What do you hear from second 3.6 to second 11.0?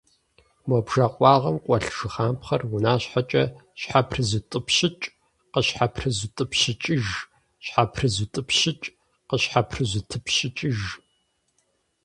щхьэпрызутӀыпщыкӀ, къыщхьэпрызутӀыпщыкӀыж, щхьэпрызутӀыпщыкӀ, къыщхьэпрызутӀыпщыкӀыж.